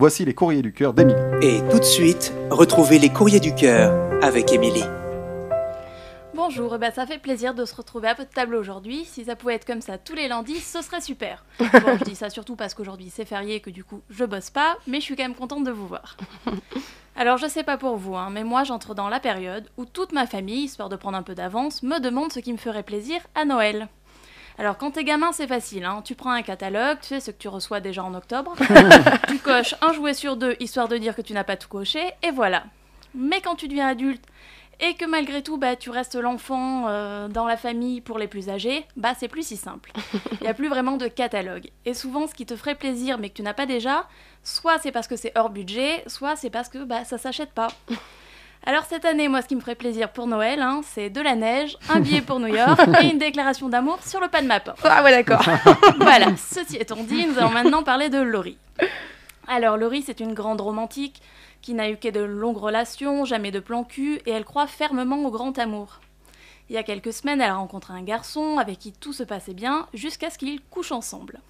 Voici 0.00 0.24
les 0.24 0.32
courriers 0.32 0.62
du 0.62 0.72
cœur 0.72 0.94
d'Émilie. 0.94 1.18
Et 1.42 1.60
tout 1.72 1.80
de 1.80 1.84
suite, 1.84 2.32
retrouvez 2.50 3.00
les 3.00 3.08
courriers 3.08 3.40
du 3.40 3.52
cœur 3.52 3.92
avec 4.22 4.52
Émilie. 4.52 4.84
Bonjour, 6.36 6.76
eh 6.76 6.78
ben, 6.78 6.92
ça 6.92 7.04
fait 7.04 7.18
plaisir 7.18 7.52
de 7.52 7.64
se 7.64 7.74
retrouver 7.74 8.06
à 8.06 8.14
votre 8.14 8.30
table 8.30 8.54
aujourd'hui. 8.54 9.04
Si 9.06 9.24
ça 9.24 9.34
pouvait 9.34 9.56
être 9.56 9.64
comme 9.64 9.80
ça 9.80 9.98
tous 9.98 10.14
les 10.14 10.28
lundis, 10.28 10.60
ce 10.60 10.82
serait 10.82 11.00
super. 11.00 11.44
Bon, 11.58 11.98
je 11.98 12.04
dis 12.04 12.14
ça 12.14 12.30
surtout 12.30 12.54
parce 12.54 12.74
qu'aujourd'hui 12.74 13.10
c'est 13.10 13.24
férié 13.24 13.56
et 13.56 13.60
que 13.60 13.70
du 13.70 13.82
coup 13.82 14.00
je 14.08 14.24
bosse 14.24 14.50
pas, 14.50 14.76
mais 14.86 15.00
je 15.00 15.04
suis 15.04 15.16
quand 15.16 15.24
même 15.24 15.34
contente 15.34 15.64
de 15.64 15.72
vous 15.72 15.88
voir. 15.88 16.16
Alors 17.16 17.36
je 17.36 17.48
sais 17.48 17.64
pas 17.64 17.76
pour 17.76 17.96
vous, 17.96 18.14
hein, 18.14 18.30
mais 18.30 18.44
moi 18.44 18.62
j'entre 18.62 18.94
dans 18.94 19.08
la 19.08 19.18
période 19.18 19.68
où 19.78 19.84
toute 19.84 20.12
ma 20.12 20.28
famille, 20.28 20.66
histoire 20.66 20.88
de 20.88 20.94
prendre 20.94 21.18
un 21.18 21.24
peu 21.24 21.34
d'avance, 21.34 21.82
me 21.82 21.98
demande 21.98 22.32
ce 22.32 22.38
qui 22.38 22.52
me 22.52 22.58
ferait 22.58 22.84
plaisir 22.84 23.18
à 23.34 23.44
Noël. 23.44 23.88
Alors 24.58 24.76
quand 24.76 24.90
t'es 24.90 25.04
gamin 25.04 25.30
c'est 25.32 25.46
facile, 25.46 25.84
hein. 25.84 26.02
tu 26.04 26.16
prends 26.16 26.32
un 26.32 26.42
catalogue, 26.42 26.98
tu 27.00 27.08
sais 27.08 27.20
ce 27.20 27.30
que 27.30 27.38
tu 27.38 27.46
reçois 27.46 27.78
déjà 27.78 28.02
en 28.02 28.12
octobre, 28.12 28.56
tu 29.28 29.38
coches 29.38 29.76
un 29.80 29.92
jouet 29.92 30.14
sur 30.14 30.36
deux 30.36 30.56
histoire 30.58 30.88
de 30.88 30.96
dire 30.96 31.14
que 31.14 31.22
tu 31.22 31.32
n'as 31.32 31.44
pas 31.44 31.56
tout 31.56 31.68
coché, 31.68 32.00
et 32.24 32.32
voilà. 32.32 32.64
Mais 33.14 33.40
quand 33.40 33.54
tu 33.54 33.68
deviens 33.68 33.86
adulte 33.86 34.24
et 34.80 34.94
que 34.94 35.04
malgré 35.04 35.42
tout 35.42 35.58
bah, 35.58 35.76
tu 35.76 35.90
restes 35.90 36.16
l'enfant 36.16 36.86
euh, 36.88 37.28
dans 37.28 37.46
la 37.46 37.56
famille 37.56 38.00
pour 38.00 38.18
les 38.18 38.26
plus 38.26 38.48
âgés, 38.48 38.84
bah 38.96 39.12
c'est 39.16 39.28
plus 39.28 39.46
si 39.46 39.56
simple. 39.56 39.92
Il 40.32 40.42
n'y 40.42 40.48
a 40.48 40.54
plus 40.54 40.68
vraiment 40.68 40.96
de 40.96 41.06
catalogue. 41.06 41.70
Et 41.84 41.94
souvent 41.94 42.26
ce 42.26 42.34
qui 42.34 42.44
te 42.44 42.56
ferait 42.56 42.74
plaisir 42.74 43.18
mais 43.18 43.30
que 43.30 43.34
tu 43.34 43.42
n'as 43.42 43.54
pas 43.54 43.66
déjà, 43.66 44.08
soit 44.42 44.78
c'est 44.80 44.92
parce 44.92 45.06
que 45.06 45.14
c'est 45.14 45.38
hors 45.38 45.50
budget, 45.50 46.02
soit 46.08 46.34
c'est 46.34 46.50
parce 46.50 46.68
que 46.68 46.82
bah, 46.82 47.04
ça 47.04 47.16
s'achète 47.16 47.52
pas. 47.52 47.68
Alors 48.66 48.84
cette 48.84 49.04
année, 49.04 49.28
moi 49.28 49.40
ce 49.42 49.48
qui 49.48 49.56
me 49.56 49.60
ferait 49.60 49.74
plaisir 49.74 50.10
pour 50.10 50.26
Noël, 50.26 50.60
hein, 50.60 50.82
c'est 50.84 51.10
de 51.10 51.20
la 51.20 51.34
neige, 51.36 51.76
un 51.88 52.00
billet 52.00 52.20
pour 52.20 52.38
New 52.40 52.54
York 52.54 52.80
et 53.02 53.06
une 53.06 53.18
déclaration 53.18 53.68
d'amour 53.68 53.98
sur 54.04 54.20
le 54.20 54.28
pas 54.28 54.42
de 54.42 54.46
ma 54.46 54.60
porte. 54.60 54.80
Ah 54.84 55.02
ouais, 55.02 55.10
d'accord. 55.10 55.44
Voilà, 56.00 56.36
ceci 56.36 56.76
étant 56.76 57.02
dit, 57.02 57.26
nous 57.26 57.38
allons 57.38 57.50
maintenant 57.50 57.82
parler 57.82 58.08
de 58.08 58.18
Laurie. 58.20 58.58
Alors 59.46 59.76
Laurie, 59.76 60.02
c'est 60.02 60.20
une 60.20 60.34
grande 60.34 60.60
romantique 60.60 61.22
qui 61.62 61.74
n'a 61.74 61.90
eu 61.90 61.96
que 61.96 62.08
de 62.08 62.20
longues 62.20 62.58
relations, 62.58 63.24
jamais 63.24 63.50
de 63.50 63.60
plan 63.60 63.84
cul, 63.84 64.20
et 64.26 64.30
elle 64.30 64.44
croit 64.44 64.66
fermement 64.66 65.24
au 65.24 65.30
grand 65.30 65.58
amour. 65.58 66.00
Il 66.68 66.74
y 66.74 66.78
a 66.78 66.82
quelques 66.82 67.12
semaines, 67.12 67.40
elle 67.40 67.50
a 67.50 67.54
rencontré 67.54 67.94
un 67.94 68.02
garçon 68.02 68.58
avec 68.58 68.78
qui 68.78 68.92
tout 68.92 69.14
se 69.14 69.22
passait 69.22 69.54
bien, 69.54 69.86
jusqu'à 69.94 70.28
ce 70.30 70.38
qu'ils 70.38 70.60
couchent 70.60 70.92
ensemble. 70.92 71.40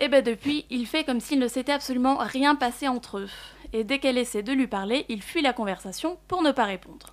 Et 0.00 0.08
ben 0.08 0.24
depuis, 0.24 0.64
il 0.70 0.86
fait 0.86 1.04
comme 1.04 1.20
s'il 1.20 1.38
ne 1.38 1.48
s'était 1.48 1.72
absolument 1.72 2.16
rien 2.18 2.54
passé 2.54 2.88
entre 2.88 3.18
eux. 3.18 3.28
Et 3.74 3.82
dès 3.82 3.98
qu'elle 3.98 4.18
essaie 4.18 4.44
de 4.44 4.52
lui 4.52 4.68
parler, 4.68 5.04
il 5.08 5.20
fuit 5.20 5.42
la 5.42 5.52
conversation 5.52 6.16
pour 6.28 6.42
ne 6.42 6.52
pas 6.52 6.64
répondre. 6.64 7.12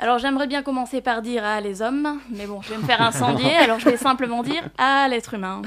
Alors 0.00 0.18
j'aimerais 0.18 0.48
bien 0.48 0.64
commencer 0.64 1.00
par 1.00 1.22
dire 1.22 1.44
à 1.44 1.60
les 1.60 1.80
hommes, 1.80 2.20
mais 2.28 2.46
bon, 2.46 2.60
je 2.60 2.70
vais 2.70 2.78
me 2.78 2.82
faire 2.82 3.00
incendier, 3.00 3.54
alors 3.56 3.78
je 3.78 3.88
vais 3.88 3.96
simplement 3.96 4.42
dire 4.42 4.68
à 4.78 5.06
l'être 5.06 5.34
humain. 5.34 5.62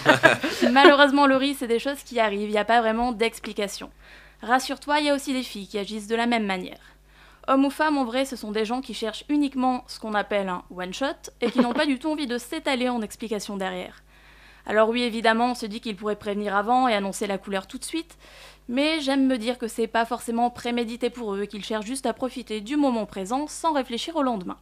Malheureusement, 0.70 1.26
Laurie, 1.26 1.54
c'est 1.54 1.66
des 1.66 1.80
choses 1.80 2.04
qui 2.04 2.20
arrivent, 2.20 2.48
il 2.48 2.52
n'y 2.52 2.58
a 2.58 2.64
pas 2.64 2.80
vraiment 2.80 3.10
d'explication. 3.10 3.90
Rassure-toi, 4.40 5.00
il 5.00 5.06
y 5.06 5.10
a 5.10 5.14
aussi 5.14 5.32
des 5.32 5.42
filles 5.42 5.66
qui 5.66 5.78
agissent 5.78 6.06
de 6.06 6.14
la 6.14 6.26
même 6.26 6.46
manière. 6.46 6.78
Hommes 7.48 7.64
ou 7.64 7.70
femmes, 7.70 7.98
en 7.98 8.04
vrai, 8.04 8.26
ce 8.26 8.36
sont 8.36 8.52
des 8.52 8.64
gens 8.64 8.82
qui 8.82 8.94
cherchent 8.94 9.24
uniquement 9.28 9.82
ce 9.88 9.98
qu'on 9.98 10.14
appelle 10.14 10.48
un 10.48 10.62
one-shot 10.70 11.32
et 11.40 11.50
qui 11.50 11.58
n'ont 11.58 11.72
pas 11.72 11.86
du 11.86 11.98
tout 11.98 12.08
envie 12.08 12.28
de 12.28 12.38
s'étaler 12.38 12.88
en 12.88 13.02
explication 13.02 13.56
derrière. 13.56 14.04
Alors 14.66 14.88
oui, 14.88 15.02
évidemment, 15.02 15.50
on 15.50 15.54
se 15.54 15.66
dit 15.66 15.80
qu'ils 15.80 15.96
pourraient 15.96 16.16
prévenir 16.16 16.56
avant 16.56 16.88
et 16.88 16.94
annoncer 16.94 17.26
la 17.26 17.38
couleur 17.38 17.66
tout 17.66 17.78
de 17.78 17.84
suite, 17.84 18.16
mais 18.68 19.00
j'aime 19.00 19.26
me 19.26 19.36
dire 19.36 19.58
que 19.58 19.68
c'est 19.68 19.86
pas 19.86 20.06
forcément 20.06 20.50
prémédité 20.50 21.10
pour 21.10 21.34
eux, 21.34 21.44
qu'ils 21.44 21.64
cherchent 21.64 21.86
juste 21.86 22.06
à 22.06 22.14
profiter 22.14 22.60
du 22.60 22.76
moment 22.76 23.04
présent 23.04 23.46
sans 23.46 23.72
réfléchir 23.72 24.16
au 24.16 24.22
lendemain. 24.22 24.56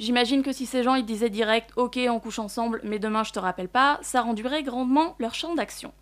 J'imagine 0.00 0.42
que 0.42 0.52
si 0.52 0.66
ces 0.66 0.82
gens 0.82 0.96
ils 0.96 1.04
disaient 1.04 1.30
direct 1.30 1.70
OK 1.76 1.96
on 2.08 2.18
couche 2.18 2.40
ensemble 2.40 2.80
mais 2.82 2.98
demain 2.98 3.22
je 3.22 3.30
te 3.30 3.38
rappelle 3.38 3.68
pas, 3.68 4.00
ça 4.02 4.22
rendurait 4.22 4.64
grandement 4.64 5.14
leur 5.20 5.34
champ 5.34 5.54
d'action. 5.54 5.92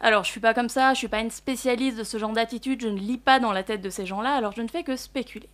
Alors 0.00 0.24
je 0.24 0.30
suis 0.30 0.40
pas 0.40 0.54
comme 0.54 0.70
ça, 0.70 0.94
je 0.94 0.98
suis 0.98 1.08
pas 1.08 1.20
une 1.20 1.30
spécialiste 1.30 1.98
de 1.98 2.04
ce 2.04 2.16
genre 2.16 2.32
d'attitude, 2.32 2.80
je 2.80 2.88
ne 2.88 2.98
lis 2.98 3.18
pas 3.18 3.38
dans 3.38 3.52
la 3.52 3.62
tête 3.62 3.82
de 3.82 3.90
ces 3.90 4.06
gens-là, 4.06 4.34
alors 4.34 4.52
je 4.56 4.62
ne 4.62 4.68
fais 4.68 4.82
que 4.82 4.96
spéculer. 4.96 5.50